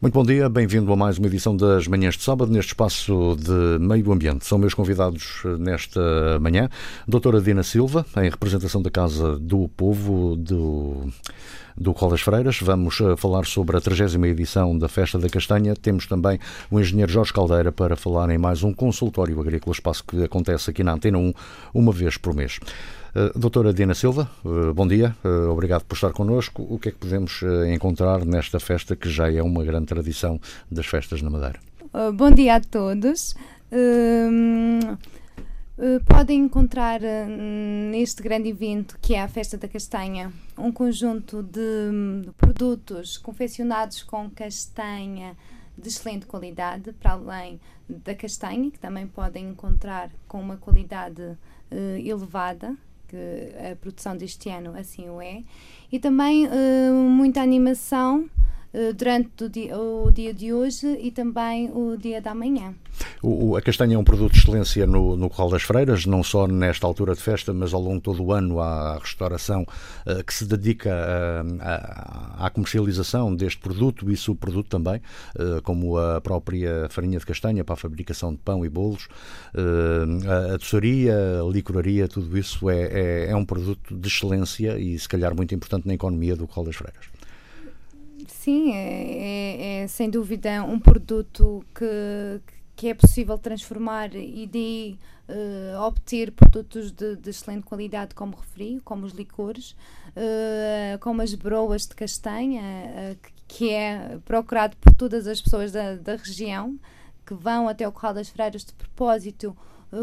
[0.00, 3.84] Muito bom dia, bem-vindo a mais uma edição das Manhãs de Sábado, neste espaço de
[3.84, 4.46] meio ambiente.
[4.46, 6.68] São meus convidados nesta manhã,
[7.06, 11.08] doutora Dina Silva, em representação da Casa do Povo do,
[11.76, 12.60] do Col das Freiras.
[12.60, 15.74] Vamos eh, falar sobre a 30 edição da Festa da Castanha.
[15.74, 16.38] Temos também
[16.70, 20.84] o engenheiro Jorge Caldeira para falar em mais um consultório agrícola, espaço que acontece aqui
[20.84, 21.32] na Antena 1,
[21.74, 22.60] uma vez por mês.
[23.18, 26.64] Uh, doutora Dina Silva, uh, bom dia, uh, obrigado por estar connosco.
[26.70, 30.40] O que é que podemos encontrar nesta festa que já é uma grande tradição
[30.70, 31.58] das festas na Madeira?
[32.14, 33.34] bom dia a todos.
[36.06, 37.00] podem encontrar
[37.90, 44.30] neste grande evento que é a Festa da Castanha um conjunto de produtos confeccionados com
[44.30, 45.34] castanha
[45.76, 51.36] de excelente qualidade, para além da castanha, que também podem encontrar com uma qualidade
[52.04, 52.76] elevada,
[53.08, 53.16] que
[53.72, 55.42] a produção deste ano assim o é,
[55.90, 56.50] e também uh,
[56.92, 58.28] muita animação
[58.74, 62.74] uh, durante o dia, o dia, de hoje e também o dia da manhã.
[63.22, 66.46] O, a castanha é um produto de excelência no, no Corral das Freiras, não só
[66.46, 70.32] nesta altura de festa, mas ao longo de todo o ano à restauração uh, que
[70.32, 70.94] se dedica
[72.38, 75.00] à comercialização deste produto e subproduto também,
[75.36, 79.08] uh, como a própria farinha de castanha para a fabricação de pão e bolos,
[79.54, 84.98] uh, a doçaria, a licoraria, tudo isso é, é, é, um produto de excelência e
[84.98, 87.06] se calhar muito importante na economia do Corral das Freiras.
[88.26, 92.40] Sim, é, é, é sem dúvida um produto que,
[92.78, 94.96] que é possível transformar e de
[95.28, 99.72] uh, obter produtos de, de, excelente qualidade, como referi, como os licores,
[100.10, 105.96] uh, como as broas de castanha, uh, que é procurado por todas as pessoas da,
[105.96, 106.78] da região
[107.26, 109.56] que vão até o Corral das Freiras de propósito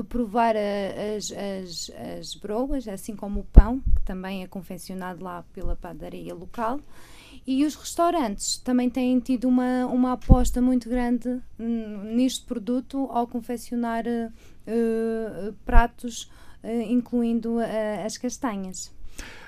[0.09, 5.45] provar a, as, as, as broas, assim como o pão, que também é confeccionado lá
[5.53, 6.81] pela padaria local.
[7.47, 14.03] E os restaurantes também têm tido uma, uma aposta muito grande neste produto ao confeccionar
[14.07, 16.23] uh, pratos,
[16.63, 18.91] uh, incluindo uh, as castanhas.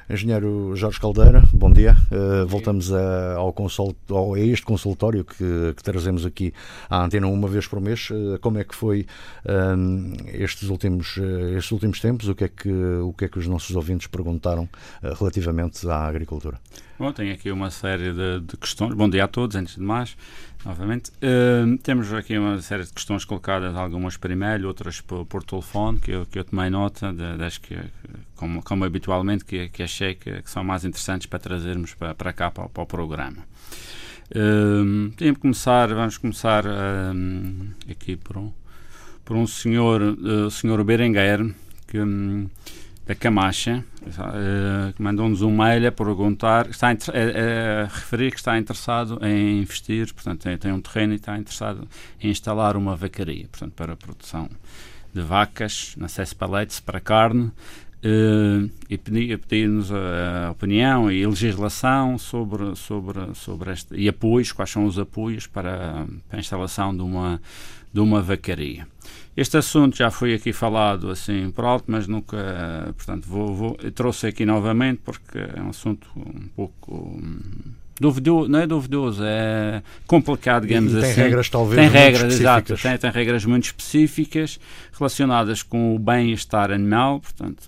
[0.10, 1.94] Engenheiro Jorge Caldeira, bom dia.
[2.10, 6.54] Uh, voltamos a, ao consult, ao, a este consultório que, que, trazemos aqui
[6.90, 8.10] à Antena uma vez por mês.
[8.10, 9.06] Uh, como é que foi
[9.46, 12.30] um, estes, últimos, uh, estes últimos tempos?
[12.30, 14.70] O que, é que, o que é que os nossos ouvintes perguntaram
[15.20, 16.58] relativamente à agricultura?
[16.98, 18.96] Bom, tenho aqui uma série de, de, questões.
[18.96, 20.18] Bom dia a todos, antes de mais,
[20.68, 21.12] novamente.
[21.22, 25.98] Uh, temos aqui uma série de questões colocadas, algumas por e-mail, outras por, por telefone,
[25.98, 27.78] que eu, que eu tomei nota de, das que,
[28.36, 32.34] como, como habitualmente, que, que achei que, que, são mais interessantes para trazermos para, para
[32.34, 33.48] cá, para, para o programa.
[34.30, 38.52] Uh, que começar, vamos começar uh, aqui por um,
[39.24, 41.50] por um senhor, uh, senhor Berenguer,
[41.88, 42.00] que.
[42.00, 42.50] Um,
[43.08, 48.58] da Camacha, uh, mandou-nos um mail a perguntar, está a, a, a, referir que está
[48.58, 51.88] interessado em investir, portanto, tem, tem, um terreno e está interessado
[52.20, 54.50] em instalar uma vacaria, portanto, para a produção
[55.14, 62.18] de vacas, acesso para leite, para carne, uh, e pedir-nos a, a, opinião e legislação
[62.18, 67.04] sobre, sobre, sobre este, e apoios, quais são os apoios para, para a instalação de
[67.04, 67.40] uma,
[67.98, 68.88] de uma vacaria.
[69.36, 74.28] Este assunto já foi aqui falado assim por alto, mas nunca, portanto, vou, vou trouxe
[74.28, 77.40] aqui novamente porque é um assunto um pouco hum,
[78.00, 81.16] duvidoso, não é duvidoso, é complicado, digamos tem assim.
[81.16, 84.60] Tem regras talvez Tem regras, exato, tem, tem, regras muito específicas
[84.94, 87.68] relacionadas com o bem-estar animal, portanto,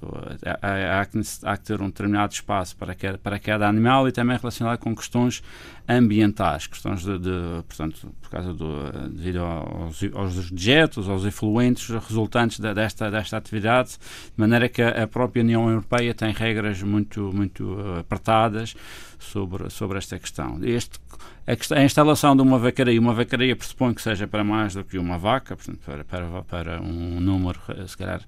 [0.62, 4.12] há, há, que, há, que, ter um determinado espaço para cada, para cada animal e
[4.12, 5.42] também relacionado com questões
[5.90, 12.60] ambientais, questões de, de portanto, por causa do, devido aos, aos dejetos, aos efluentes resultantes
[12.60, 17.76] de, desta, desta atividade, de maneira que a, própria União Europeia tem regras muito, muito
[18.00, 18.76] apertadas
[19.18, 20.60] sobre, sobre esta questão.
[20.62, 21.00] Este,
[21.48, 25.18] a, instalação de uma vacaria, uma vacaria pressupõe que seja para mais do que uma
[25.18, 28.22] vaca, portanto, para, para, para um número, se calhar,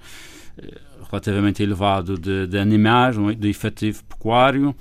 [0.57, 4.75] eh, relativamente elevado de, de animais, de efetivo pecuário.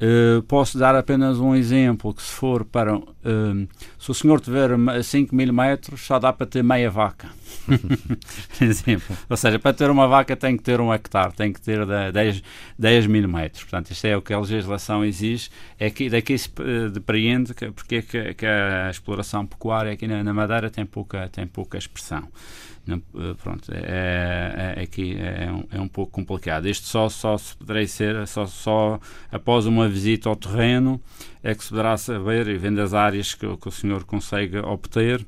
[0.00, 2.96] Uh, posso dar apenas um exemplo, que se for para...
[2.96, 3.68] Uh,
[3.98, 4.70] se o senhor tiver
[5.02, 7.28] 5 mil metros, só dá para ter meia vaca.
[8.60, 9.16] exemplo.
[9.28, 12.42] Ou seja, para ter uma vaca tem que ter um hectare, tem que ter 10,
[12.78, 13.62] 10 mil metros.
[13.62, 15.50] Portanto, isto é o que a legislação exige.
[15.78, 20.06] É que, daqui se uh, depreende que, porque é que, que, a exploração pecuária aqui
[20.06, 22.26] na, na Madeira tem pouca, tem pouca expressão.
[22.96, 26.68] Eh, pronto, é, é, aqui é, é, um, é um pouco complicado.
[26.68, 28.98] Isto só, só se poderei ser só, só
[29.30, 31.00] após uma visita ao terreno
[31.42, 35.24] é que se poderá saber e vendo as áreas que, que o senhor consegue obter,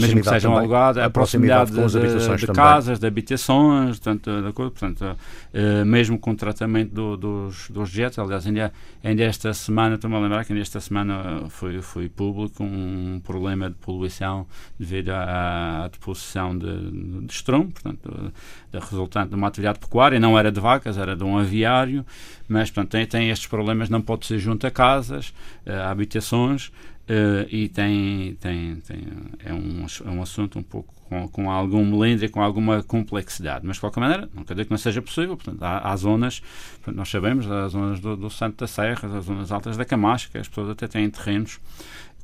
[0.00, 4.52] mesmo que sejam alugadas, a proximidade, proximidade de, de, de casas, de habitações, portanto, de,
[4.52, 8.18] portanto uh, mesmo com o tratamento do, dos, dos jetos.
[8.20, 8.72] Aliás, ainda,
[9.02, 13.68] ainda esta semana, estou-me a lembrar que ainda esta semana foi, foi público um problema
[13.68, 14.46] de poluição
[14.78, 16.90] devido à, à deposição de,
[17.22, 18.32] de estrume, portanto,
[18.72, 22.04] resultante de uma atividade pecuária, não era de vacas, era de um aviário,
[22.48, 25.32] mas portanto, tem, tem estes problemas, não pode ser junto a casas,
[25.66, 26.72] a habitações,
[27.08, 29.02] Uh, e tem, tem, tem
[29.42, 33.76] é, um, é um assunto um pouco com, com algum melindre com alguma complexidade, mas
[33.76, 35.34] de qualquer maneira, não quer dizer que não seja possível.
[35.34, 36.42] Portanto, há, há zonas,
[36.86, 40.36] nós sabemos, as zonas do, do Santo da Serra, as zonas altas da Camacha, que
[40.36, 41.58] as pessoas até têm terrenos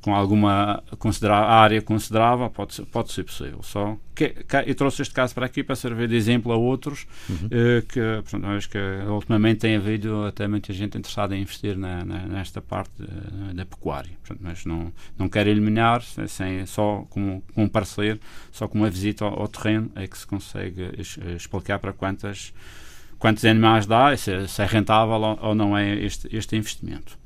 [0.04, 0.82] com alguma
[1.30, 3.62] área considerável, pode ser, pode ser possível.
[3.62, 7.06] Só que, que, eu trouxe este caso para aqui para servir de exemplo a outros
[7.26, 7.46] uhum.
[7.46, 8.78] uh, que, portanto, acho que
[9.08, 13.64] ultimamente tem havido até muita gente interessada em investir na, na, nesta parte uh, da
[13.64, 14.10] pecuária.
[14.20, 18.20] Portanto, mas não, não quero eliminar, sem, só como, como parceiro,
[18.52, 20.90] só com uma visita ao, ao terreno é que se consegue
[21.34, 22.52] explicar para quantas,
[23.18, 27.23] quantos animais dá se, se é rentável ou, ou não é este, este investimento.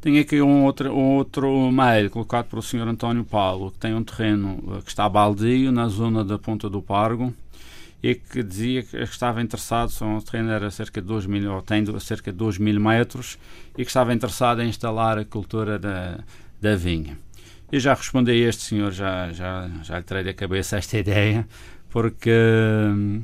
[0.00, 2.86] Tenho aqui um outro, um outro mail colocado pelo Sr.
[2.86, 6.80] António Paulo, que tem um terreno eh, que está baldio na zona da Ponta do
[6.80, 7.34] Pargo
[8.00, 11.84] e que dizia que estava interessado, o terreno era cerca de 2 mil, ou tem
[11.98, 13.38] cerca de 2 mil metros,
[13.76, 16.20] e que estava interessado em instalar a cultura da,
[16.60, 17.18] da vinha.
[17.70, 21.46] Eu já respondi a este senhor, já, já, já lhe terei da cabeça esta ideia,
[21.90, 22.30] porque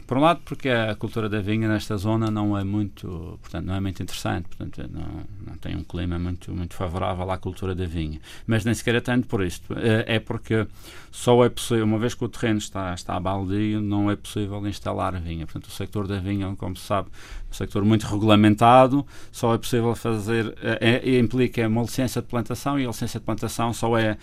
[0.06, 3.74] por um lado porque a cultura da vinha nesta zona não é muito portanto não
[3.74, 7.84] é muito interessante portanto não, não tem um clima muito muito favorável à cultura da
[7.84, 8.20] vinha.
[8.46, 9.74] Mas nem sequer é tanto por isto.
[9.78, 10.66] É, é porque
[11.10, 15.14] só é possível uma vez que o terreno está está baldio não é possível instalar
[15.14, 15.44] a vinha.
[15.44, 19.58] Portanto o sector da vinha como se sabe é um sector muito regulamentado só é
[19.58, 23.98] possível fazer é, é, implica uma licença de plantação e a licença de plantação só
[23.98, 24.16] é,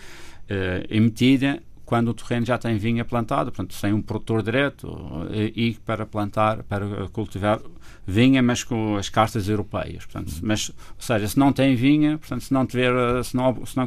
[0.48, 1.62] é emitida
[1.92, 6.06] quando o terreno já tem vinha plantada, portanto, sem um produtor direto, e, e para
[6.06, 7.60] plantar, para cultivar
[8.06, 10.06] vinha, mas com as castas europeias.
[10.06, 10.40] Portanto, uhum.
[10.42, 13.86] mas, ou seja, se não tem vinha, portanto, se não tiver, se não, se não,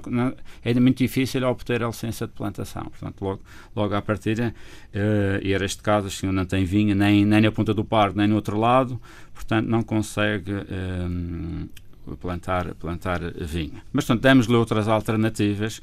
[0.64, 2.84] é muito difícil obter a licença de plantação.
[2.84, 3.42] Portanto, logo,
[3.76, 4.54] logo à partida,
[4.94, 7.84] uh, e era este caso, o senhor não tem vinha nem, nem na ponta do
[7.84, 9.02] parque, nem no outro lado,
[9.34, 11.85] portanto, não consegue um, eh,
[12.20, 13.82] plantar, plantar vinho.
[13.92, 15.82] Mas, portanto, demos-lhe outras alternativas.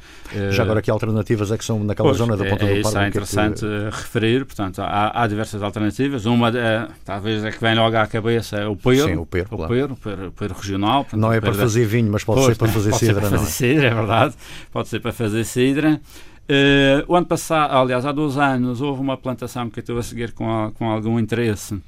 [0.51, 2.99] Já agora, que alternativas é que são naquela pois, zona da Ponta é, do Isso
[2.99, 3.85] é interessante que...
[3.91, 4.45] referir.
[4.45, 6.25] Portanto, há, há, diversas alternativas.
[6.27, 9.09] Uma, é, talvez, é que vem logo à cabeça é o peiro.
[9.09, 9.73] Sim, o peiro, o claro.
[9.73, 11.05] peiro, o peiro, peiro regional.
[11.05, 13.21] Portanto, não é para fazer vinho, mas pode pois, ser para fazer pode cidra, ser
[13.21, 13.51] para fazer é?
[13.51, 14.35] cidra, é verdade.
[14.71, 16.01] Pode ser para fazer cidra.
[16.43, 20.03] Uh, o ano passado, aliás, há dois anos, houve uma plantação que eu estou a
[20.03, 21.81] seguir com, a, com algum interesse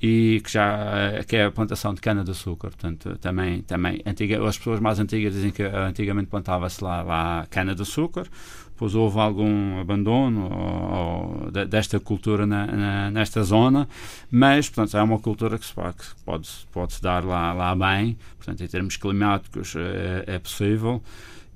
[0.00, 4.46] e que já que é a plantação de cana de açúcar portanto também também antiga
[4.46, 8.26] as pessoas mais antigas dizem que antigamente plantava-se lá, lá cana de açúcar
[8.68, 13.88] depois houve algum abandono ou, ou, desta cultura na, na, nesta zona
[14.30, 15.96] mas portanto é uma cultura que se pode
[16.26, 21.02] pode pode se dar lá lá bem portanto em termos climáticos é, é possível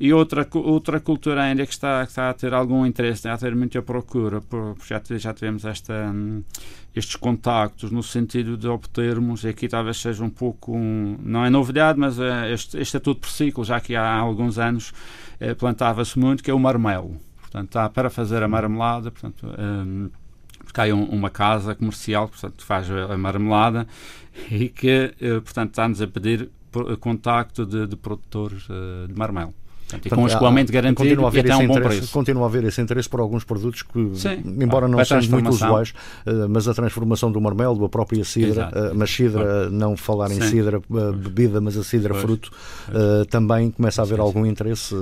[0.01, 3.55] e outra, outra cultura ainda que está, que está a ter algum interesse, a ter
[3.55, 6.43] muita procura, porque já, já tivemos esta, hum,
[6.97, 11.99] estes contactos no sentido de obtermos, e aqui talvez seja um pouco, não é novidade,
[11.99, 14.95] mas é, este, este é tudo por ciclo, já que há alguns anos
[15.39, 17.21] é, plantava-se muito, que é o marmelo.
[17.43, 20.09] Portanto, está para fazer a marmelada, portanto, um,
[20.65, 23.87] porque há um, uma casa comercial portanto, faz a marmelada
[24.51, 26.49] e que, eh, portanto, está-nos a pedir
[27.01, 28.69] contacto de, de produtores
[29.09, 29.53] de marmelo.
[29.91, 32.13] Portanto, e com escoamento garantido e até um bom preço.
[32.13, 35.93] Continua a haver esse interesse por alguns produtos que, Sim, embora não sejam muito usuais,
[36.27, 40.41] uh, mas a transformação do marmelo, a própria cidra, uh, mas cidra, não falar em
[40.41, 40.49] Sim.
[40.49, 42.23] cidra uh, bebida, mas a cidra pois.
[42.23, 42.51] fruto,
[43.31, 44.21] também começa a haver Sim.
[44.23, 44.95] algum interesse,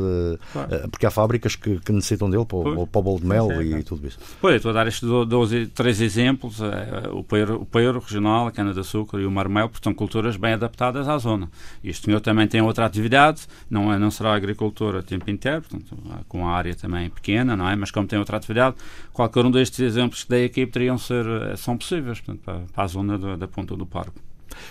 [0.91, 3.83] porque há fábricas que, que necessitam dele para, o, para o bolo de mel e
[3.83, 4.19] tudo isso.
[4.41, 6.59] Pois, estou a dar estes dois, três exemplos,
[7.13, 11.09] o peiro, o peiro regional, a cana-de-açúcar e o marmelo, porque são culturas bem adaptadas
[11.09, 11.49] à zona.
[11.83, 15.31] E este senhor também tem outra atividade, não, é, não será agricultor agricultor a tempo
[15.31, 15.97] inteiro, portanto,
[16.29, 17.75] com a área também pequena, não é?
[17.75, 18.77] Mas como tem outra atividade,
[19.13, 22.85] qualquer um destes exemplos que dei aqui poderiam ser, eh, são possíveis, portanto, para, para
[22.85, 24.21] a zona da, da ponta do parque.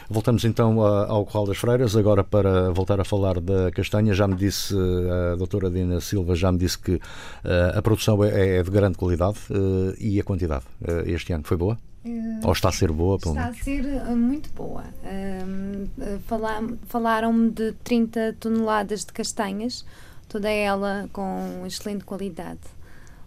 [0.10, 4.14] Voltamos então ao Corral das Freiras, agora para voltar a falar da castanha.
[4.14, 7.00] Já me disse, eh, a doutora Dina Silva já me disse que
[7.44, 9.38] eh, a produção é, é de grande qualidade
[10.00, 10.66] e a quantidade
[11.06, 11.78] este ano foi boa?
[12.44, 13.84] Ou está a ser boa, pelo Está a ser
[14.16, 14.84] muito boa.
[16.88, 19.86] Falaram-me de 30 toneladas de castanhas,
[20.28, 22.60] toda ela com excelente qualidade,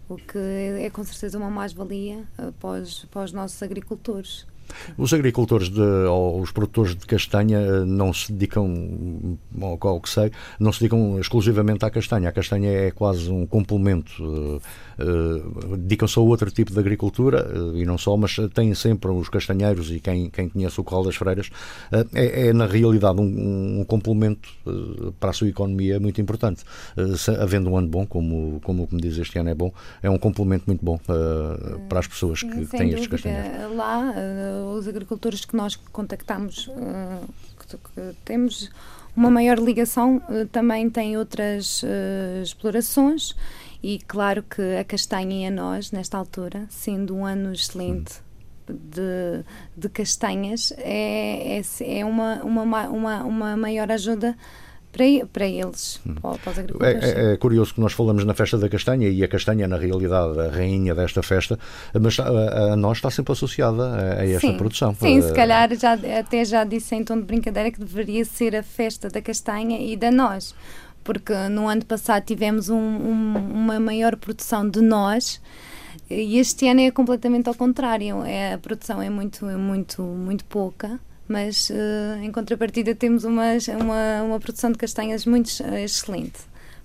[0.09, 2.23] o que é com certeza uma mais-valia
[2.59, 4.45] para os, para os nossos agricultores.
[4.97, 10.31] Os agricultores de, ou os produtores de castanha eh, não se dedicam, ao que sei,
[10.59, 12.29] não se dedicam exclusivamente à castanha.
[12.29, 14.11] A castanha é quase um complemento.
[14.23, 14.61] Uh,
[14.99, 19.91] uh, dedicam-se a outro tipo de agricultura e não só, mas têm sempre os castanheiros
[19.91, 21.49] e quem, quem conhece o Corral das Freiras
[22.13, 24.49] é, é, na realidade um, um complemento
[25.19, 26.63] para a sua economia muito importante.
[27.39, 30.65] Havendo um ano bom, como, como me diz este ano é bom, é um complemento
[30.67, 30.99] muito bom
[31.89, 33.75] para as pessoas que Sem têm estes castanheiros.
[33.75, 34.13] Lá
[34.61, 37.27] os agricultores que nós contactamos, uh,
[37.67, 38.69] que, temos
[39.15, 43.35] uma maior ligação, uh, também têm outras uh, explorações
[43.83, 48.21] e claro que a castanha e a nós, nesta altura, sendo um ano excelente
[48.67, 49.43] de,
[49.75, 54.37] de castanhas, é, é, é uma, uma, uma, uma maior ajuda
[54.91, 56.15] para, para eles, hum.
[56.15, 57.03] para, os agricultores.
[57.03, 60.39] É, é, curioso que nós falamos na festa da castanha e a castanha, na realidade,
[60.39, 61.57] a rainha desta festa,
[61.99, 64.57] mas a, a nós está sempre associada a, a esta Sim.
[64.57, 64.95] produção.
[64.95, 68.63] Sim, se calhar já, até já disse em tom de brincadeira que deveria ser a
[68.63, 70.53] festa da castanha e da nós,
[71.03, 75.41] porque no ano passado tivemos um, um, uma maior produção de nós.
[76.09, 80.99] E este ano é completamente ao contrário, é, a produção é muito, muito, muito pouca
[81.27, 83.43] mas uh, em contrapartida temos uma,
[83.79, 85.49] uma, uma, produção de castanhas muito
[85.83, 86.39] excelente.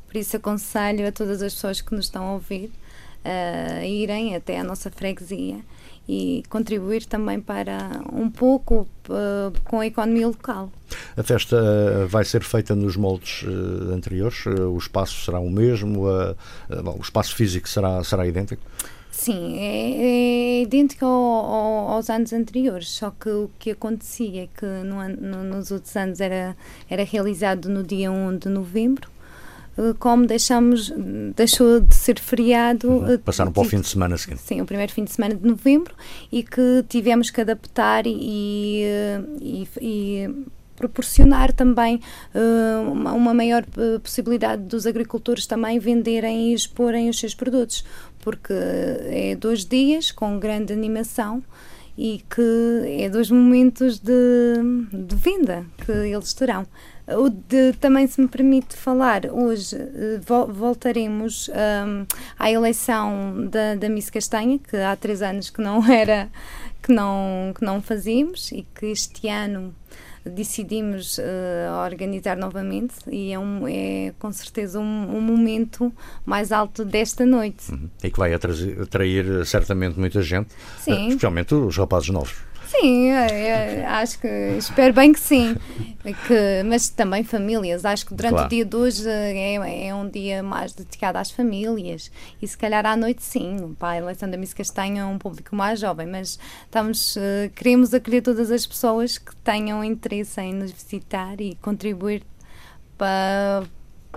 [0.07, 2.71] Por isso aconselho a todas as pessoas que nos estão a ouvir
[3.25, 5.59] uh, a irem até à nossa freguesia
[6.09, 10.71] e contribuir também para um pouco uh, com a economia local.
[11.17, 13.45] A festa vai ser feita nos moldes
[13.93, 14.47] anteriores?
[14.47, 16.05] O espaço será o mesmo?
[16.07, 18.63] o espaço físico será, será idêntico?
[19.17, 24.47] Sim, é, é idêntico ao, ao, aos anos anteriores, só que o que acontecia é
[24.47, 26.55] que no, no, nos outros anos era,
[26.89, 29.11] era realizado no dia 1 de novembro,
[29.79, 30.93] eh, como deixamos,
[31.35, 32.91] deixou de ser feriado.
[32.91, 33.13] Uhum.
[33.15, 34.43] Eh, Passaram para o fim de semana seguinte.
[34.43, 35.95] Sim, o primeiro fim de semana de novembro
[36.31, 38.85] e que tivemos que adaptar e,
[39.41, 40.47] e, e
[40.77, 42.01] proporcionar também
[42.35, 43.65] uh, uma, uma, maior
[44.03, 47.83] possibilidade dos agricultores também venderem e exporem os seus produtos,
[48.27, 51.45] porque é dois dias com grande animação
[51.97, 54.13] e que é dois momentos de,
[54.93, 56.67] de venda que eles terão.
[57.07, 62.05] O de, também, se me permite falar, hoje uh, voltaremos um,
[62.37, 66.29] à eleição da, da Miss Castanha, que há três anos que não era,
[66.83, 69.73] que não, que não fazíamos e que este ano
[70.31, 71.23] decidimos uh,
[71.85, 75.93] organizar novamente e é, um, é com certeza um, um momento
[76.25, 77.71] mais alto desta noite.
[77.73, 77.89] Uhum.
[78.03, 81.09] E que vai atrair, atrair certamente muita gente, Sim.
[81.09, 82.46] especialmente os rapazes novos.
[82.67, 85.57] Sim, é, é, acho que espero bem que sim.
[86.27, 87.85] Que, mas também famílias.
[87.85, 88.47] Acho que durante claro.
[88.47, 92.11] o dia de hoje é, é um dia mais dedicado às famílias.
[92.41, 95.55] E se calhar à noite sim, para a eleição da Miss Castanha é um público
[95.55, 100.71] mais jovem, mas estamos, uh, queremos acolher todas as pessoas que tenham interesse em nos
[100.71, 102.23] visitar e contribuir
[102.97, 103.65] para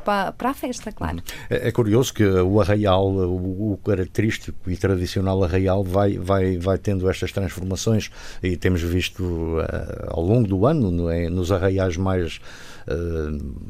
[0.04, 1.22] para, para a festa, claro.
[1.50, 6.78] É, é, curioso que o arraial, o, o, característico e tradicional arraial vai, vai, vai
[6.78, 8.10] tendo estas transformações
[8.42, 9.64] e temos visto uh,
[10.08, 12.40] ao longo do ano no, é, nos arraiais mais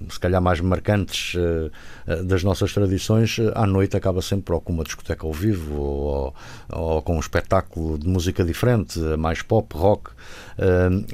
[0.10, 4.84] se calhar mais marcantes uh, das nossas tradições, à noite acaba sempre ou com uma
[4.84, 6.36] discoteca ao vivo ou,
[6.72, 10.12] ou com um espetáculo de música diferente, mais pop, rock.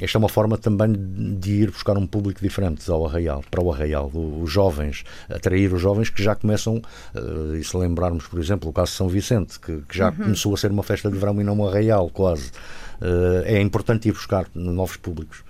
[0.00, 3.72] Esta é uma forma também de ir buscar um público diferente ao Arraial, para o
[3.72, 6.82] Arraial, os jovens, atrair os jovens que já começam,
[7.58, 10.16] e se lembrarmos, por exemplo, o caso de São Vicente, que, que já uhum.
[10.16, 12.50] começou a ser uma festa de verão e não um Arraial, quase.
[13.44, 15.44] É importante ir buscar novos públicos.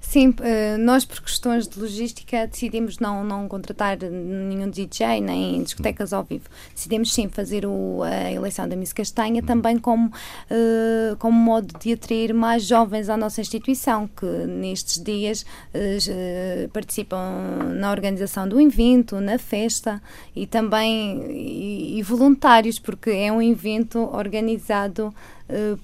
[0.00, 6.14] Sim, eh, nós por questões de logística decidimos não, não contratar nenhum DJ nem discotecas
[6.14, 6.44] ao vivo.
[6.74, 11.92] Decidimos sim fazer o, a eleição da Miss Castanha também como, uh, como modo de
[11.92, 19.20] atrair mais jovens à nossa instituição, que nestes dias uh, participam na organização do evento,
[19.20, 20.02] na festa
[20.34, 25.14] e também e, e voluntários, porque é um evento organizado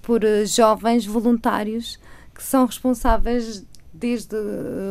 [0.03, 1.99] por jovens voluntários
[2.33, 3.65] que são responsáveis
[3.99, 4.37] desde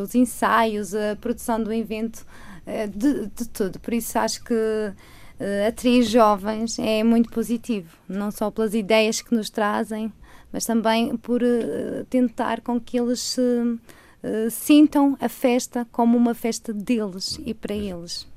[0.03, 2.25] os ensaios, a produção do evento,
[2.65, 3.79] eh, de, de tudo.
[3.79, 9.35] Por isso acho que uh, atrair jovens é muito positivo, não só pelas ideias que
[9.35, 10.12] nos trazem,
[10.51, 16.33] mas também por uh, tentar com que eles se, uh, sintam a festa como uma
[16.33, 18.27] festa deles e para eles.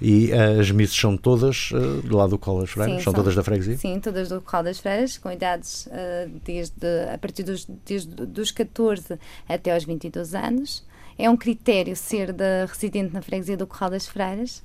[0.00, 2.96] E as missas são todas uh, do lado do Colo das Freiras?
[2.96, 3.76] Sim, são, são, todas da freguesia?
[3.76, 8.50] Sim, todas do Colo das Freiras, com idades uh, desde, a partir dos, desde dos
[8.50, 9.18] 14
[9.48, 10.84] até aos 22 anos.
[11.16, 14.62] É um critério ser da residente na freguesia do Corral das Freiras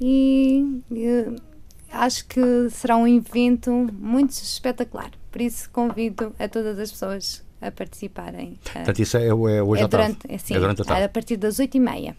[0.00, 1.36] e uh,
[1.90, 5.10] acho que será um evento muito espetacular.
[5.30, 8.58] Por isso convido a todas as pessoas a participarem.
[8.62, 10.42] Portanto, isso é, é hoje é à durante, tarde?
[10.42, 11.04] Sim, é durante a tarde?
[11.04, 12.14] a partir das 8h30.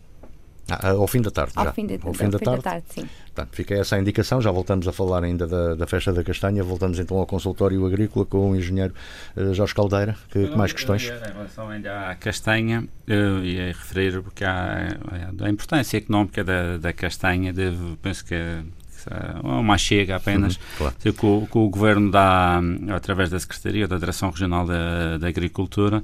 [0.69, 1.73] Ah, ao fim da tarde, ao já.
[1.73, 2.63] Fim de, ao fim, da, fim tarde.
[2.63, 3.09] da tarde, sim.
[3.25, 4.41] Portanto, fica essa a indicação.
[4.41, 6.63] Já voltamos a falar ainda da, da Festa da Castanha.
[6.63, 8.93] Voltamos então ao consultório agrícola com o engenheiro
[9.35, 10.15] uh, Jorge Caldeira.
[10.29, 11.03] Que, que mais questões?
[11.03, 14.97] Em relação ainda à castanha, eu ia referir porque há
[15.41, 17.53] a importância económica da, da castanha.
[17.53, 18.35] Devo, penso que
[19.43, 20.95] uma chega apenas uhum, claro.
[20.99, 22.59] que, o, que, o, Governo dá,
[22.93, 26.03] através da Secretaria da Direção Regional da, da Agricultura,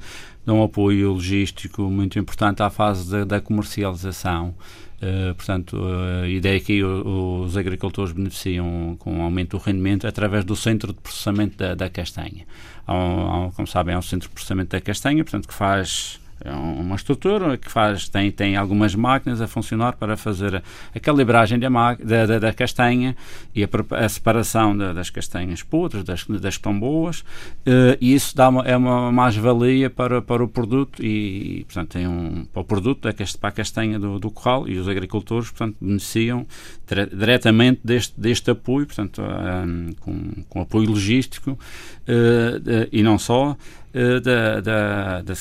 [0.51, 4.53] um apoio logístico muito importante à fase da, da comercialização.
[5.01, 5.77] Uh, portanto,
[6.23, 10.93] a ideia é que os agricultores beneficiam com o aumento do rendimento através do centro
[10.93, 12.45] de processamento da, da castanha.
[12.87, 16.19] Há um, há, como sabem, há um centro de processamento da castanha, portanto, que faz
[16.43, 20.61] é uma estrutura que faz, tem, tem algumas máquinas a funcionar para fazer
[20.93, 23.15] a calibragem da, da, da, da castanha
[23.55, 28.35] e a, a separação da, das castanhas podres, das, das que boas, uh, e isso
[28.35, 32.65] dá uma, é uma mais-valia para, para o produto e, portanto, tem um, para o
[32.65, 33.07] produto
[33.39, 36.45] para a castanha do, do corral e os agricultores, portanto, beneficiam
[36.87, 43.51] dire, diretamente deste, deste apoio, portanto, um, com, com apoio logístico uh, e não só,
[43.51, 45.33] eh, da, da, da,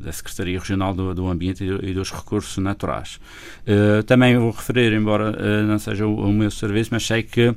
[0.00, 3.18] da, Secretaria Regional do, do Ambiente e dos Recursos Naturais.
[3.66, 7.54] Uh, também vou referir, embora uh, não seja o, o, meu serviço, mas sei que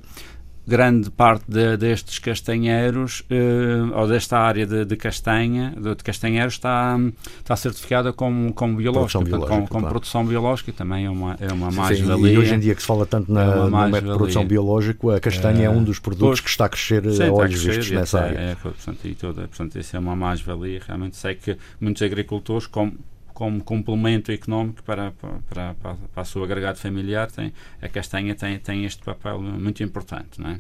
[0.66, 6.54] grande parte de, destes castanheiros, uh, ou desta área de, de castanha, de, de, castanheiros,
[6.54, 6.98] está,
[7.40, 9.90] está certificada como, como biológica, produção portanto, biológica, com, claro.
[9.90, 12.34] produção biológica, também é uma, é uma mais-valia.
[12.34, 15.16] E hoje em dia que se fala tanto na, é no método de produção biológica,
[15.16, 17.64] a castanha é, é um dos produtos pois, que está a crescer sim, a olhos
[17.64, 18.38] vistos nessa é, área.
[18.38, 20.82] É, portanto, e toda, portanto, isso é uma mais-valia.
[20.86, 22.94] Realmente sei que muitos agricultores, como
[23.42, 25.10] como complemento económico para,
[25.50, 29.82] para, para, para, a sua agregado familiar, tem, a castanha tem, tem este papel muito
[29.82, 30.40] importante.
[30.40, 30.60] Não é?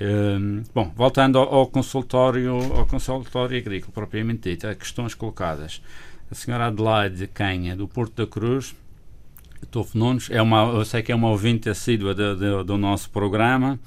[0.00, 5.82] Um, bom, voltando ao, ao, consultório, ao consultório agrícola propriamente dito, as questões colocadas.
[6.30, 8.74] A senhora Adelaide Canha, do Porto da Cruz,
[9.70, 13.78] Tofo Nunes, é uma, eu sei que é uma ouvinte assídua de, do nosso programa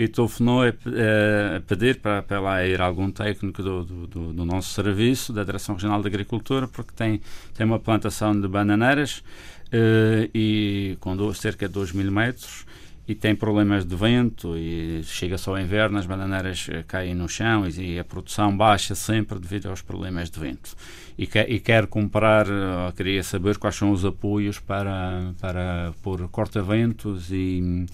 [0.00, 4.70] e telefonou a, a, pedir para, para lá ir algum técnico do, do, do, nosso
[4.70, 7.20] serviço, da Direção Regional de Agricultura, porque tem,
[7.54, 12.64] tem uma plantação de bananeiras uh, e com dois, cerca de 2 mil metros
[13.06, 17.28] e tem problemas de vento e chega só ao inverno, as bananeiras eh, caem no
[17.28, 20.76] chão e, a produção baixa sempre devido aos problemas de vento.
[21.18, 26.28] E, que, e quer comprar, eh, queria saber quais são os apoios para, para pôr
[26.28, 27.84] corta-ventos e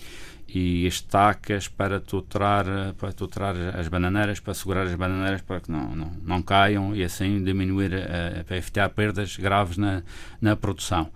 [0.49, 2.65] e estacas para tutelar,
[2.99, 7.03] para tutelar as bananeiras, para segurar as bananeiras para que não, não, não caiam e
[7.03, 10.03] assim diminuir, uh, para evitar perdas graves na,
[10.41, 11.09] na produção.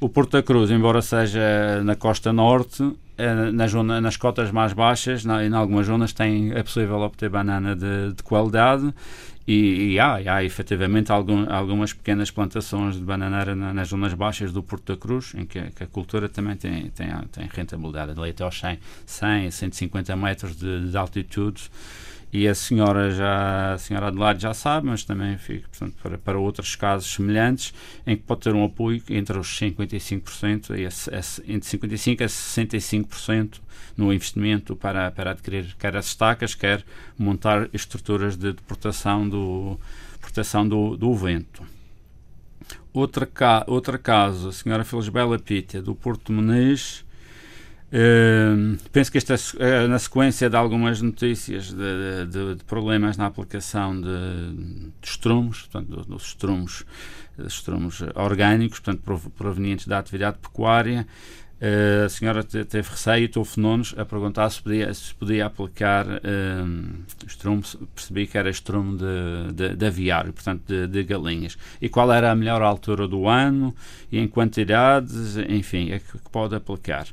[0.00, 2.96] O Porto Cruz, embora seja na costa norte, uh,
[3.52, 7.74] na zona, nas cotas mais baixas, na, em algumas zonas tem, é possível obter banana
[7.74, 8.94] de, de qualidade
[9.46, 14.52] e, e, há, há efetivamente algum, algumas pequenas plantações de bananeira na, nas zonas baixas
[14.52, 18.20] do Porto da Cruz, em que, que a cultura também tem, tem, tem rentabilidade de
[18.20, 21.70] leite aos 100, 100 150 metros de, de altitude.
[22.32, 26.38] E a senhora já, a senhora Adelaide já sabe, mas também fica portanto, para, para
[26.38, 27.72] outros casos semelhantes,
[28.06, 33.60] em que pode ter um apoio entre os 55% e a, entre 55% a 65%
[33.96, 36.84] no investimento para, para adquirir quer as estacas, quer
[37.16, 39.78] montar estruturas de, de proteção do,
[40.20, 41.62] proteção do, do vento.
[42.92, 47.04] Outra, ca, outra caso, a senhora Felisbela Pita, do Porto Muniz,
[47.86, 53.26] Uh, penso que esta é na sequência de algumas notícias de, de, de problemas na
[53.26, 54.08] aplicação de,
[55.00, 56.84] de estrumos, portanto, dos estrumos,
[57.38, 61.06] estrumos orgânicos, portanto, provenientes da atividade pecuária,
[61.58, 67.62] a senhora teve receio telefonou-nos a perguntar se podia, se podia aplicar uh, estrume,
[67.94, 71.56] percebi que era estrume de, de, de aviário, portanto de, de, galinhas.
[71.80, 73.74] E qual era a melhor altura do ano
[74.12, 77.06] e em quantidades, enfim, é que, que pode aplicar.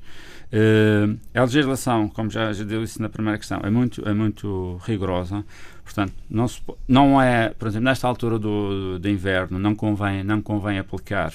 [0.52, 5.44] Uh, a legislação, como já, já disse na primeira questão, é muito, é muito rigorosa.
[5.84, 10.42] Portanto, não, se, não é, por exemplo, nesta altura do, do inverno, não convém, não
[10.42, 11.34] convém aplicar,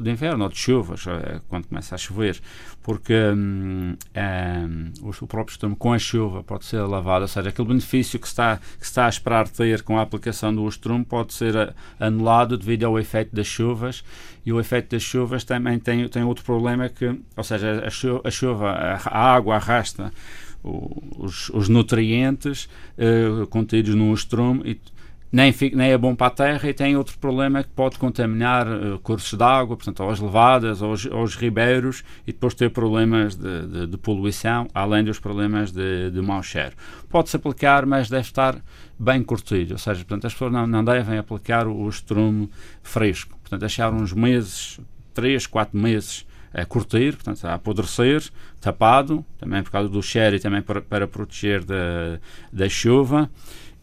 [0.00, 2.40] do inverno ou de chuvas, é, quando começa a chover,
[2.82, 7.68] porque hum, hum, o próprio estrume com a chuva pode ser lavado, ou seja, aquele
[7.68, 11.74] benefício que está, que está a esperar ter com a aplicação do estrume pode ser
[11.98, 14.04] anulado devido ao efeito das chuvas
[14.44, 18.20] e o efeito das chuvas também tem, tem outro problema que, ou seja, a chuva,
[18.24, 20.12] a, chuva, a água arrasta
[20.62, 22.68] os, os nutrientes
[22.98, 24.80] uh, contidos no estrume e
[25.30, 28.98] nem, nem é bom para a terra e tem outro problema que pode contaminar uh,
[29.00, 33.86] cursos de água, portanto, aos levadas, aos, aos ribeiros e depois ter problemas de, de,
[33.86, 36.74] de poluição, além dos problemas de, de mau cheiro.
[37.10, 38.56] Pode-se aplicar, mas deve estar
[38.98, 42.50] bem curtido, ou seja, portanto, as pessoas não, não devem aplicar o, o estrume
[42.82, 44.80] fresco, portanto, deixar uns meses,
[45.12, 48.22] 3, 4 meses a curtir, portanto, a apodrecer,
[48.60, 52.18] tapado, também por causa do e também para, para proteger da,
[52.52, 53.30] da chuva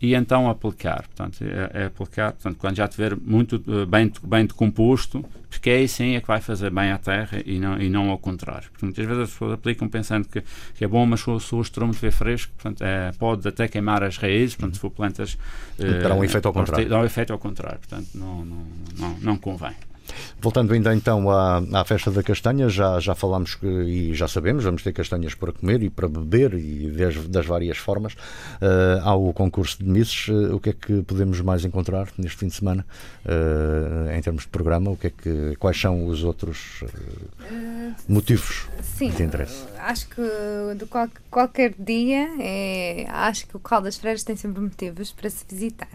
[0.01, 1.06] e então aplicar.
[1.08, 5.88] Portanto, é, é, aplicar, portanto, quando já estiver muito uh, bem, bem decomposto, porque aí
[5.88, 8.69] sim é que vai fazer bem à terra e não, e não ao contrário.
[8.71, 10.43] Porque muitas vezes as pessoas aplicam pensando que,
[10.75, 13.67] que é bom, mas se o, se o estrume estiver fresco, portanto, é, pode até
[13.67, 15.38] queimar as raízes, portanto, se for plantas...
[15.80, 16.89] Uh, dará um efeito ao contrário.
[16.89, 19.75] Dá um efeito ao contrário, portanto, não, não, não, não convém.
[20.39, 24.63] Voltando ainda então à, à festa da castanha, já, já falámos que, e já sabemos,
[24.63, 28.13] vamos ter castanhas para comer e para beber e das, das várias formas.
[28.13, 30.28] Uh, há o concurso de Misses.
[30.28, 32.86] Uh, o que é que podemos mais encontrar neste fim de semana
[33.25, 34.91] uh, em termos de programa?
[34.91, 36.84] O que é que, quais são os outros
[38.08, 39.65] motivos sim, de interesse?
[39.80, 40.21] Acho que
[40.78, 45.45] de qual, qualquer dia, é, acho que o Caldas Freiras tem sempre motivos para se
[45.49, 45.88] visitar.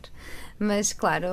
[0.63, 1.27] Mas, claro,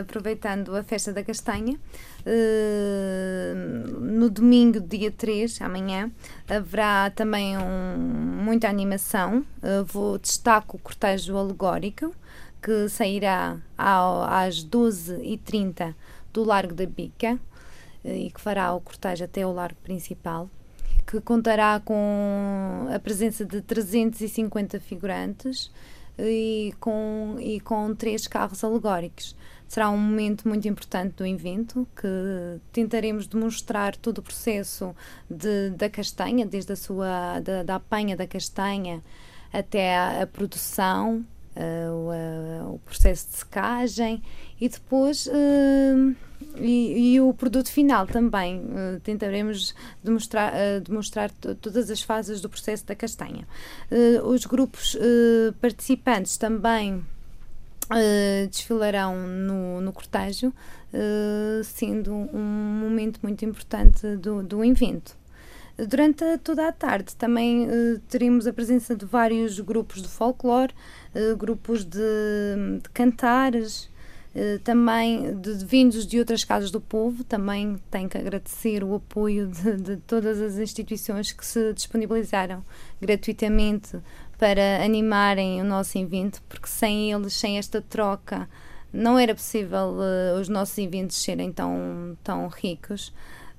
[0.00, 1.76] aproveitando a festa da castanha,
[2.24, 3.52] eh,
[4.00, 6.12] no domingo, dia 3, amanhã,
[6.48, 7.96] haverá também um,
[8.44, 9.44] muita animação.
[9.60, 12.14] Eh, vou destaco o cortejo alegórico,
[12.62, 15.92] que sairá às 12h30
[16.32, 17.40] do Largo da Bica
[18.04, 20.48] eh, e que fará o cortejo até o Largo Principal
[21.06, 25.70] que contará com a presença de 350 figurantes
[26.18, 29.36] e com, e com três carros alegóricos.
[29.68, 34.94] Será um momento muito importante do evento que tentaremos demonstrar todo o processo
[35.28, 39.02] de, da castanha, desde a sua da, da apanha da castanha
[39.52, 41.24] até a, a produção,
[41.56, 44.22] uh, o, uh, o, processo de secagem
[44.60, 46.16] e depois uh,
[46.58, 48.60] e, e, o produto final também.
[48.60, 53.46] Uh, tentaremos demonstrar, uh, demonstrar todas as fases do processo da castanha.
[53.90, 54.96] Uh, os grupos
[55.60, 57.04] participantes também
[58.50, 60.52] desfilarão no, no cortejo,
[61.62, 65.16] sendo um momento muito importante do, do evento.
[65.88, 67.68] Durante toda a tarde também
[68.08, 70.74] teremos a presença de vários grupos de folclore,
[71.38, 72.00] grupos de,
[72.82, 73.88] de cantares,
[74.38, 78.94] eh, também de, de, vindos de outras casas do povo, também tenho que agradecer o
[78.94, 82.62] apoio de, de, todas as instituições que se disponibilizaram
[83.00, 83.98] gratuitamente
[84.36, 88.46] para animarem o nosso evento, porque sem eles, sem esta troca,
[88.92, 93.14] não era possível uh, os nossos eventos serem tão, tão ricos.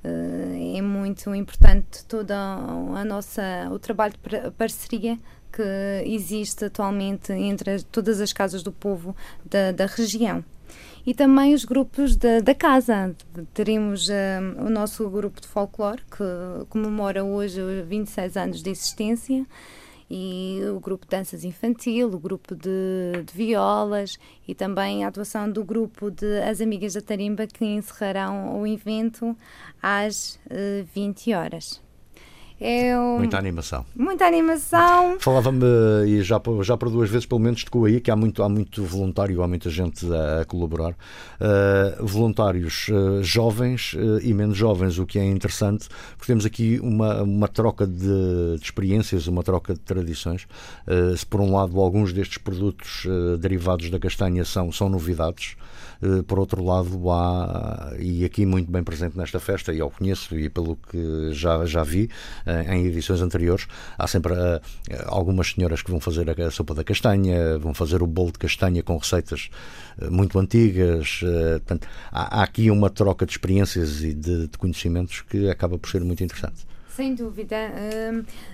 [0.06, 5.18] Uh, é muito importante todo a nossa o trabalho de parceria
[5.58, 10.46] que existe atualmente entre todas as casas do povo da, da região
[11.04, 13.16] e também os grupos da, da casa.
[13.54, 19.46] Teremos um, o nosso grupo de folclore, que comemora hoje 26 anos de existência,
[20.10, 24.18] e o grupo de danças infantil, o grupo de, de, violas
[24.48, 29.36] e também a atuação do grupo de As Amigas da Tarimba, que encerrarão o evento
[29.82, 31.87] às uh, 20 horas.
[32.60, 33.20] É um...
[33.20, 33.86] Muita animação.
[33.96, 35.18] Muita animação.
[35.20, 35.64] Falava-me,
[36.08, 38.84] e já, já por duas vezes pelo menos tocou aí, que há muito, há muito
[38.84, 40.92] voluntário, há muita gente a, a colaborar.
[40.92, 46.80] Uh, voluntários uh, jovens uh, e menos jovens, o que é interessante, porque temos aqui
[46.82, 50.48] uma, uma troca de, de experiências, uma troca de tradições.
[51.16, 53.06] se por um lado alguns destes produtos
[53.40, 55.56] derivados da castanha são, são novidades,
[56.28, 60.50] por outro lado, há, e aqui muito bem presente nesta festa, e eu conheço, e
[60.50, 62.10] pelo que já, já vi
[62.74, 64.62] em edições anteriores, há sempre eh,
[65.06, 68.82] algumas senhoras que vão fazer a sopa da castanha, vão fazer o bolo de castanha
[68.84, 69.50] com receitas
[70.10, 71.22] muito antigas.
[71.66, 76.02] Portanto, há, aqui uma troca de experiências e de, de conhecimentos que acaba por ser
[76.04, 76.66] muito interessante.
[76.90, 77.56] Sem dúvida.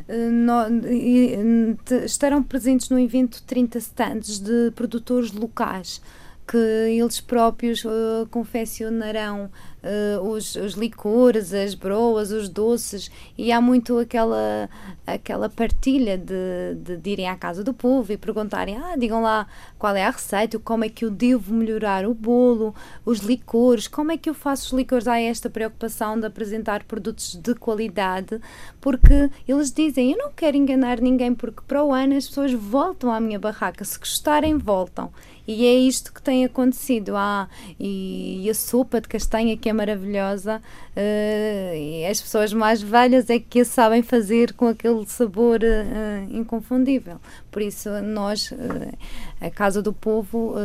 [0.07, 6.01] No, uh, estarão presentes no evento 30 stands de produtores locais
[6.45, 7.83] que eles próprios
[8.29, 9.49] confeccionarão
[9.83, 14.69] uh, os, os licores, as broas, os doces, e há muito aquela,
[15.05, 19.47] aquela partilha de, de, de, irem à casa do povo e perguntarem: ah, digam lá
[19.77, 22.73] qual é a receita, como é que eu devo melhorar o bolo,
[23.05, 25.07] os licores, como é que eu faço os licores.
[25.07, 28.39] Há esta preocupação de apresentar produtos de qualidade,
[28.79, 33.11] porque eles dizem: eu não quero enganar ninguém, porque para o ano as pessoas voltam
[33.11, 35.11] à minha barraca, se gostarem, voltam.
[35.47, 37.15] E é isto que tem acontecido.
[37.15, 40.61] Ah, e, e a sopa de castanha que é maravilhosa,
[40.95, 47.19] uh, as pessoas mais velhas é que a sabem fazer com aquele sabor uh, inconfundível.
[47.51, 48.97] Por isso, nós, uh,
[49.41, 50.55] a Casa do Povo,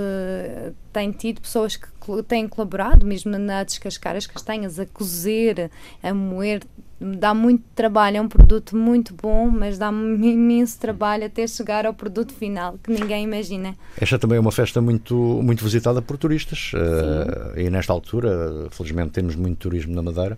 [0.99, 1.89] tem tido pessoas que
[2.27, 5.71] têm colaborado, mesmo na descascar as castanhas, a cozer,
[6.03, 6.63] a moer
[7.01, 11.95] dá muito trabalho, é um produto muito bom, mas dá imenso trabalho até chegar ao
[11.95, 13.77] produto final, que ninguém imagina.
[14.01, 19.11] Esta também é uma festa muito, muito visitada por turistas uh, e nesta altura, felizmente
[19.11, 20.37] temos muito turismo na Madeira,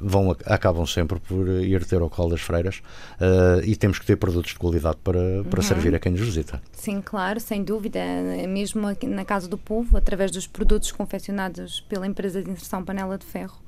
[0.00, 2.82] vão, acabam sempre por ir ter ao Colo das Freiras
[3.20, 5.66] uh, e temos que ter produtos de qualidade para, para uhum.
[5.66, 6.62] servir a quem nos visita.
[6.72, 8.00] Sim, claro, sem dúvida,
[8.48, 13.26] mesmo na Casa do Povo, através dos produtos confeccionados pela empresa de inserção Panela de
[13.26, 13.60] Ferro,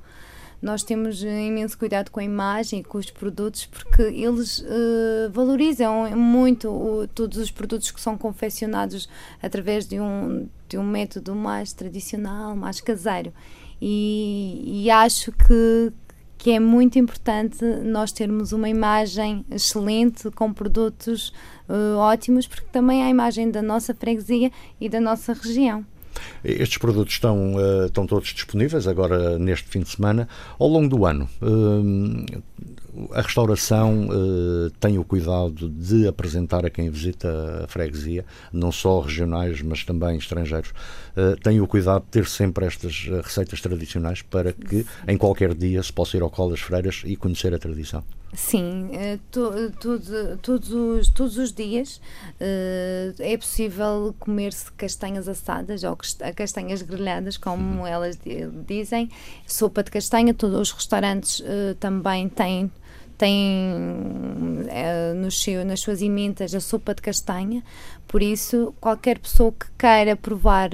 [0.63, 6.09] nós temos imenso cuidado com a imagem e com os produtos porque eles uh, valorizam
[6.15, 9.09] muito o, todos os produtos que são confeccionados
[9.41, 13.33] através de um, de um método mais tradicional, mais caseiro.
[13.85, 15.91] E, e acho que,
[16.37, 21.33] que é muito importante nós termos uma imagem excelente com produtos
[21.67, 25.85] uh, ótimos, porque também é a imagem da nossa freguesia e da nossa região.
[26.43, 30.27] Estes produtos estão, uh, estão todos disponíveis agora neste fim de semana.
[30.59, 36.89] Ao longo do ano, uh, a restauração uh, tem o cuidado de apresentar a quem
[36.89, 40.73] visita a freguesia, não só regionais, mas também estrangeiros,
[41.41, 45.93] tem o cuidado de ter sempre estas receitas tradicionais para que em qualquer dia se
[45.93, 48.03] possa ir ao Colo das Freiras e conhecer a tradição.
[48.35, 49.51] Sim, uh, to,
[50.41, 51.97] todos, os, todos os dias
[52.41, 55.95] uh, é possível comer-se castanhas assadas ou
[56.35, 57.87] castanhas grelhadas, como uhum.
[57.87, 58.17] elas
[58.67, 59.09] dizem,
[59.45, 60.33] sopa de castanha.
[60.33, 62.71] Todos os restaurantes uh, também têm
[63.15, 63.79] têm
[65.15, 67.63] nos nas suas emendas a sopa de castanha,
[68.07, 70.71] por isso qualquer pessoa que queira provar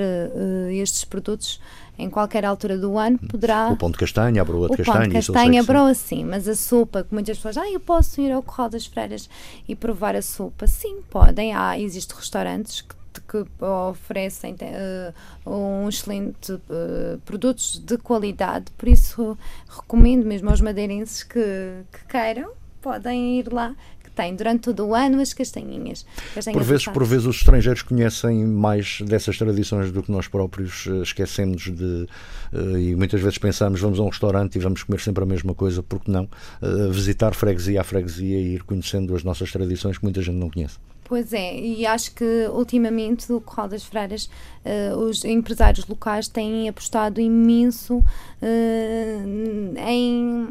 [0.72, 1.60] estes produtos
[2.00, 3.70] em qualquer altura do ano poderá.
[3.70, 4.98] O pão de castanha, a broa de o castanha.
[4.98, 7.80] O pão de castanha, a broa sim, mas a sopa, que muitas pessoas, ah, eu
[7.80, 9.30] posso ir ao Corral das Freiras
[9.68, 10.66] e provar a sopa.
[10.66, 11.54] Sim, podem.
[11.54, 19.38] Há, existem restaurantes que que oferecem uh, um excelente uh, produtos de qualidade, por isso
[19.68, 23.76] recomendo mesmo aos madeirenses que, que queiram, podem ir lá
[24.20, 26.06] tem durante todo o ano as castanhinhas.
[26.36, 30.86] castanhas por, vezes, por vezes os estrangeiros conhecem mais dessas tradições do que nós próprios
[30.88, 32.06] uh, esquecemos de.
[32.52, 35.56] Uh, e muitas vezes pensamos, vamos a um restaurante e vamos comer sempre a mesma
[35.56, 36.28] coisa, porque não?
[36.62, 40.50] Uh, visitar freguesia a freguesia e ir conhecendo as nossas tradições que muita gente não
[40.50, 40.78] conhece.
[41.10, 44.30] Pois é, e acho que ultimamente o Corral das Freiras,
[44.64, 50.48] uh, os empresários locais têm apostado imenso uh, em,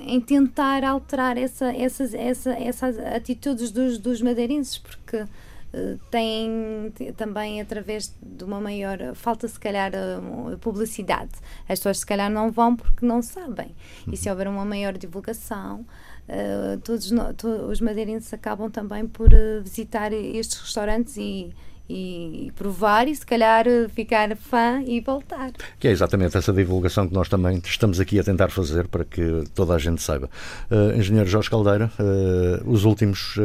[0.00, 5.24] em tentar alterar essa, essas, essa, essas atitudes dos, dos madeirenses, porque
[5.70, 11.32] Uh, têm também através de uma maior falta se calhar uh, publicidade
[11.68, 13.76] as pessoas se calhar não vão porque não sabem
[14.10, 14.32] e se uhum.
[14.32, 15.84] houver uma maior divulgação
[16.26, 19.28] uh, todos, todos os madeirenses acabam também por
[19.62, 21.52] visitar estes restaurantes e,
[21.88, 25.50] e, provar e se calhar ficar fã e voltar.
[25.78, 29.44] Que é exatamente essa divulgação que nós também estamos aqui a tentar fazer para que
[29.54, 30.28] toda a gente saiba.
[30.70, 33.40] Uh, Engenheiro Jorge Caldeira, uh, os, últimos, uh,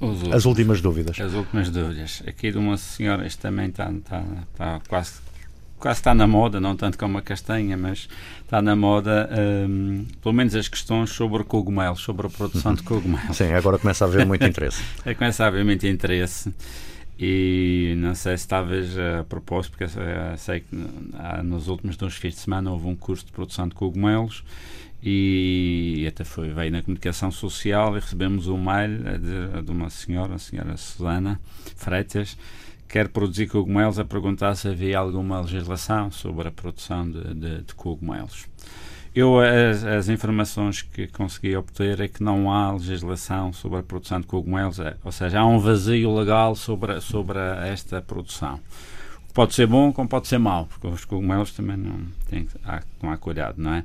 [0.00, 1.18] os últimos, as últimas dúvidas.
[1.18, 2.22] As últimas dúvidas.
[2.26, 5.30] Aqui de uma senhora, isto também está, está, está quase
[5.80, 8.06] quase está na moda, não tanto como a castanha, mas
[8.44, 9.28] está na moda,
[9.66, 13.34] um, pelo menos as questões sobre cogumelos, sobre a produção de cogumelos.
[13.34, 14.82] Sim, agora começa a haver muito interesse.
[15.16, 16.52] começa a haver muito interesse.
[17.22, 19.92] E não sei se talvez a propósito, porque
[20.38, 20.74] sei que
[21.44, 24.42] nos últimos dois fins de semana houve um curso de produção de cogumelos
[25.02, 30.34] e até foi, veio na comunicação social e recebemos um mail de, de uma senhora,
[30.34, 31.38] a senhora Susana
[31.76, 32.38] Freitas,
[32.88, 37.74] quer produzir cogumelos a perguntar se havia alguma legislação sobre a produção de, de, de
[37.74, 38.46] cogumelos.
[39.12, 44.20] Eu, as, as, informações que consegui obter é que não há legislação sobre a produção
[44.20, 48.60] de cogumelos, é, ou seja, há um vazio legal sobre, sobre esta produção.
[49.32, 52.58] Pode ser bom como pode ser mau, porque os cogumelos também não têm que
[52.98, 53.84] tomar cuidado, não é?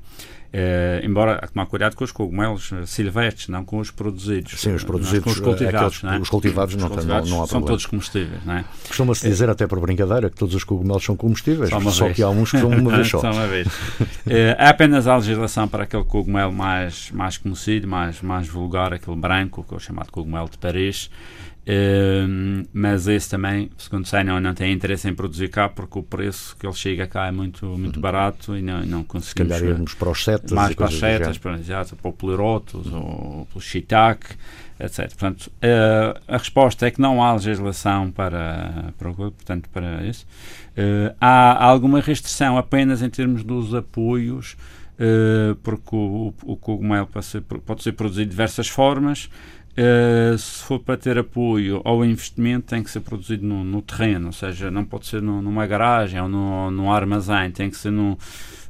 [0.56, 4.60] Uh, embora a tomar cuidado com os cogumelos silvestres, não com os produzidos.
[4.60, 4.86] Sim, os é?
[4.86, 5.98] produzidos, com os cultivados.
[5.98, 6.22] Aqueles, é?
[6.22, 8.66] Os cultivados, os não, cultivados não, não há São todos comestíveis, não é?
[8.88, 12.30] Costuma-se dizer, até por brincadeira, que todos os cogumelos são comestíveis, só, só que há
[12.30, 13.20] uns que são uma vez só.
[13.22, 13.68] só uma vez.
[14.58, 19.66] há apenas a legislação para aquele cogumelo mais, mais conhecido, mais, mais vulgar, aquele branco,
[19.68, 21.10] que é o chamado cogumelo de Paris,
[21.68, 26.04] Uh, mas esse também, segundo sei, não, não tem interesse em produzir cá porque o
[26.04, 28.02] preço que ele chega cá é muito, muito uhum.
[28.02, 29.56] barato e não, não, conseguimos.
[29.56, 30.52] Se calhar irmos para os setas.
[30.52, 34.36] Mais para os setas, para, exato, para o pleurotus ou pelo shiitake,
[34.80, 35.08] etc.
[35.08, 40.28] Portanto, uh, a resposta é que não há legislação para, para, portanto, para isso.
[40.78, 44.56] Uh, há alguma restrição apenas em termos dos apoios,
[45.00, 49.32] uh, porque o, o cogumelo pode ser, pode ser produzido de diversas formas.
[49.78, 54.28] Uh, se for para ter apoio ao investimento, tem que ser produzido no, no terreno,
[54.28, 58.18] ou seja, não pode ser no, numa garagem ou num armazém, tem que ser no,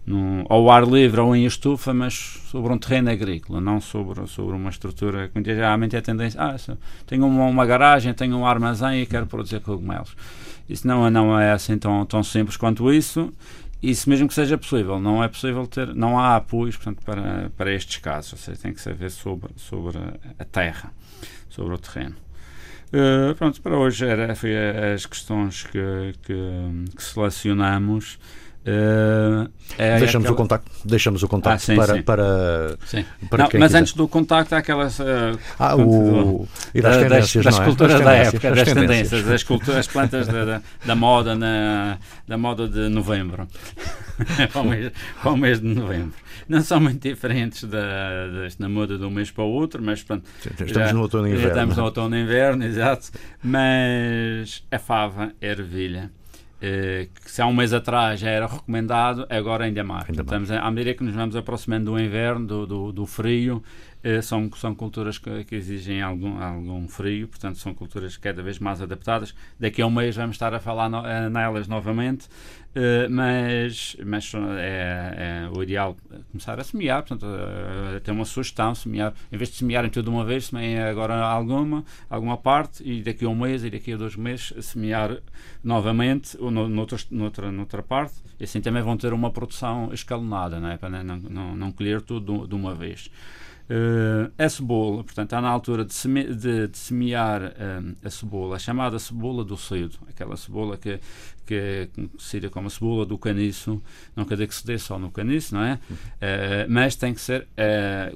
[0.05, 4.55] no, ao ar livre ou em estufa, mas sobre um terreno agrícola, não sobre, sobre
[4.55, 6.41] uma estrutura que geralmente é a tendência.
[6.41, 6.55] Ah,
[7.05, 10.15] tenho uma, uma, garagem, tenho um armazém e quero produzir cogumelos.
[10.67, 13.31] Isso não, não é assim tão, tão simples quanto isso.
[13.89, 17.71] Isso mesmo que seja possível, não é possível ter, não há apoios portanto, para, para
[17.71, 19.97] estes casos, ou seja, tem que ser sobre, sobre
[20.39, 20.91] a terra,
[21.49, 22.15] sobre o terreno.
[22.87, 24.53] Uh, pronto, para hoje era, foi
[24.93, 26.33] as questões que, que,
[26.95, 28.17] que selecionamos.
[28.65, 29.47] Uh,
[29.77, 30.33] é deixamos, aquela...
[30.33, 32.01] o contacto, deixamos o contacto ah, sim, para, sim.
[32.01, 33.05] para, sim.
[33.29, 33.77] para não, Mas quiser.
[33.77, 34.97] antes do contacto há aquelas.
[34.97, 36.47] Uh, ah, o...
[36.73, 37.63] das, das, das é?
[37.63, 42.39] culturas da época, das tendências, das, culturas, das plantas da, da, da, moda na, da
[42.39, 43.47] moda de novembro.
[44.51, 46.13] para, o mês, para o mês de novembro.
[46.49, 50.01] Não são muito diferentes da, das, na moda de um mês para o outro, mas
[50.01, 50.27] pronto.
[50.43, 51.49] Estamos já, no outono e inverno.
[51.49, 53.11] Estamos no outono e inverno, exato.
[53.43, 56.09] Mas a fava, a ervilha
[56.61, 60.09] eh, que se há um mês atrás já era recomendado, agora ainda mais.
[60.09, 60.63] Ainda Estamos, mais.
[60.63, 63.61] À medida que nos vamos aproximando do inverno, do, do, do frio,
[64.21, 68.81] são, são culturas que, que, exigem algum, algum frio, portanto são culturas cada vez mais
[68.81, 69.33] adaptadas.
[69.59, 74.31] Daqui a um mês vamos estar a falar no, uh, nelas novamente, uh, mas, mas
[74.59, 75.97] é, é, o ideal
[76.31, 80.11] começar a semear, portanto uh, ter uma sugestão, semear, em vez de semearem tudo de
[80.11, 83.97] uma vez, semeiem agora alguma, alguma parte e daqui a um mês e daqui a
[83.97, 85.17] dois meses semear
[85.63, 90.59] novamente ou no, noutra, noutra, noutra parte e assim também vão ter uma produção escalonada,
[90.59, 90.77] não é?
[90.77, 93.09] para não, não, não colher tudo de uma vez.
[93.67, 98.57] Uh, a cebola, portanto, está na altura de, seme de, de semear uh, a cebola,
[98.57, 100.99] a chamada cebola do cedo, aquela cebola que,
[101.47, 103.81] que é conhecida como a cebola do caniço,
[104.15, 105.79] não quer dizer que se dê só no caniço, não é?
[105.89, 107.47] Uh, mas tem que ser,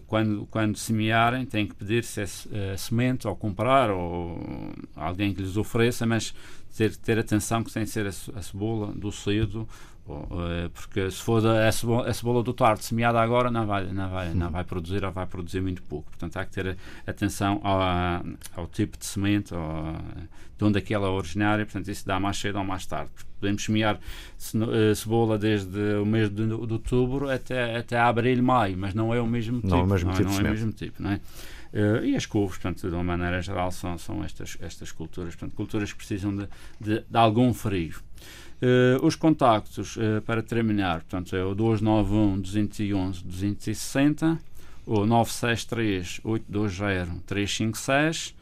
[0.05, 5.57] quando, quando semearem, tem que pedir se é semente ou comprar ou alguém que lhes
[5.57, 6.31] ofereça, mas
[6.77, 9.67] ter, ter atenção que tem que ser a, a cebola do cedo
[10.09, 14.09] eh, porque se for a cebola, a cebola do tarde semeada agora não vai, não,
[14.09, 16.09] vai, não vai produzir ou vai produzir muito pouco.
[16.09, 17.79] Portanto, há que ter atenção ao,
[18.55, 19.95] ao tipo de semente, ao,
[20.57, 23.11] de onde aquela é originária, portanto, isso dá mais cedo ou mais tarde.
[23.39, 28.93] Podemos semear eh, cebola desde o mês de, de outubro até, até abril, maio, mas
[28.93, 29.67] não é o mesmo tipo.
[29.67, 30.29] Não é o mesmo não, tipo.
[30.29, 31.21] Não é, o mesmo tipo não é?
[31.71, 35.55] Uh, e as couves, portanto, de uma maneira geral, são, são estas, estas culturas, portanto,
[35.55, 36.47] culturas que precisam de,
[36.81, 37.95] de, de algum frio.
[38.61, 44.37] Uh, os contactos, uh, para terminar, portanto, é o 291 211 260,
[44.85, 48.35] o 963 820 356,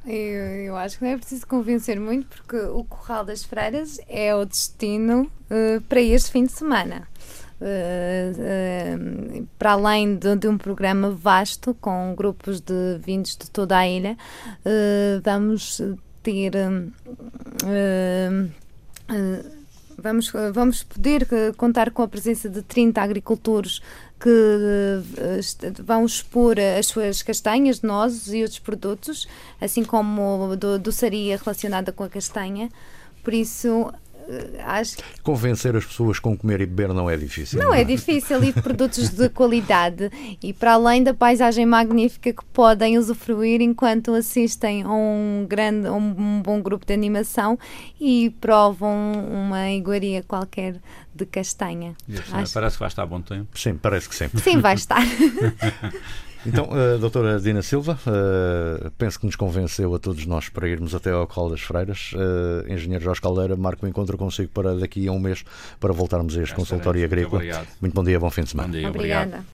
[0.05, 4.35] Eu, eu, acho que não é preciso convencer muito, porque o Corral das Freiras é
[4.35, 7.07] o destino uh, para este fim de semana.
[7.59, 8.35] Uh,
[9.41, 13.87] uh, para além de, de, um programa vasto com grupos de vindos de toda a
[13.87, 14.15] ilha,
[14.59, 15.81] uh, vamos
[16.25, 16.53] ter.
[19.97, 23.81] vamos, vamos poder contar com a presença de 30 agricultores
[24.19, 29.27] que vão expor as suas castanhas, nozes e outros produtos,
[29.61, 32.69] assim como do, doçaria relacionada com a castanha.
[33.23, 33.91] Por isso,
[34.27, 37.59] eh, acho Convencer as pessoas com comer e beber não é difícil.
[37.59, 37.81] Não, não é?
[37.81, 40.09] é difícil e produtos de qualidade
[40.41, 46.41] e para além da paisagem magnífica que podem usufruir enquanto assistem a um grande, um
[46.41, 47.57] bom grupo de animação
[47.99, 50.75] e provam uma iguaria qualquer
[51.13, 51.95] de castanha.
[52.33, 52.53] Acho...
[52.53, 53.47] Parece que vai estar bom tempo.
[53.57, 54.29] Sim, parece que sim.
[54.35, 55.01] Sim, vai estar.
[56.45, 60.93] Então, uh, doutora Dina Silva, uh, penso que nos convenceu a todos nós para irmos
[60.93, 62.11] até ao Colo das Freiras.
[62.13, 65.43] Uh, Engenheiro Jorge Caldeira, marco o um encontro consigo para daqui a um mês
[65.79, 67.41] para voltarmos a este consultório agrícola.
[67.41, 68.67] Muito, muito bom dia, bom fim de semana.
[68.67, 69.27] Bom dia, obrigado.
[69.27, 69.43] Obrigada.